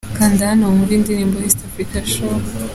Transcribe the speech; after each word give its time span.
Kanda 0.17 0.43
hano 0.49 0.63
wumve 0.71 0.91
indirimbo 0.95 1.35
East 1.45 1.59
African 1.67 2.03
Show. 2.13 2.33